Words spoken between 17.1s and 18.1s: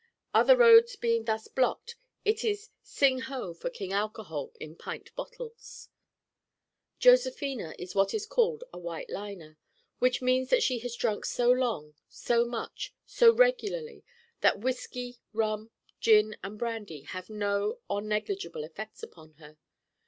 no or